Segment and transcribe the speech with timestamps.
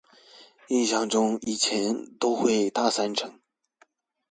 [0.69, 3.39] 印象中以前都會大三成